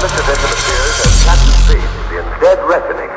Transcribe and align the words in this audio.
Mr. 0.00 0.16
Denton 0.26 0.48
appears 0.48 0.96
as 1.04 1.24
Captain 1.24 1.52
Speed 1.60 2.16
in 2.16 2.24
Dead 2.40 2.56
Reckoning, 2.64 3.10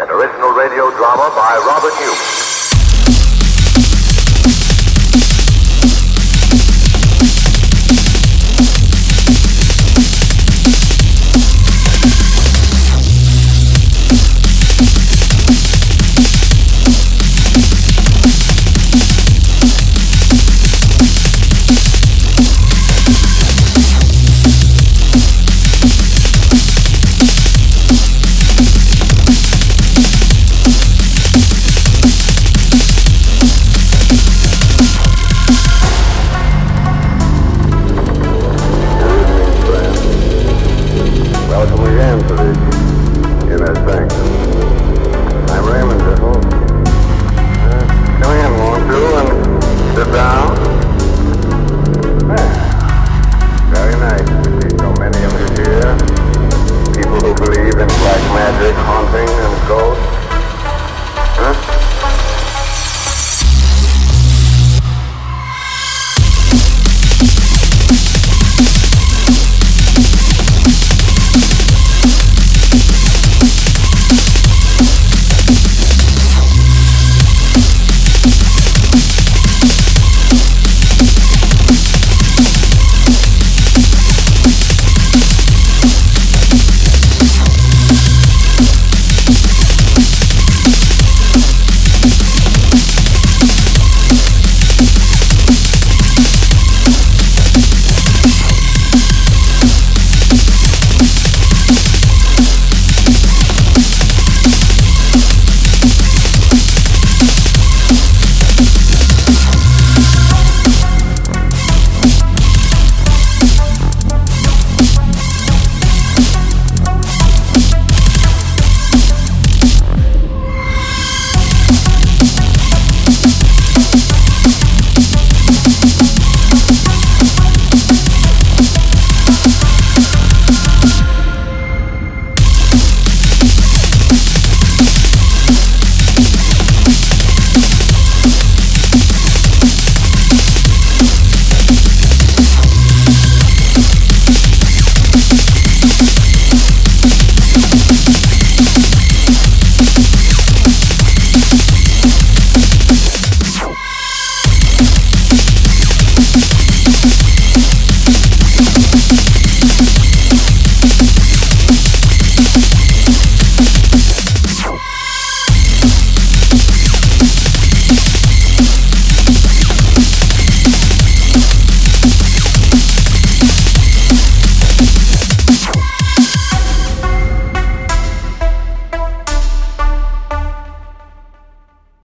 an 0.00 0.08
original 0.08 0.48
radio 0.52 0.90
drama 0.96 1.28
by 1.36 1.60
Robert 1.68 1.92
Hughes. 2.00 2.35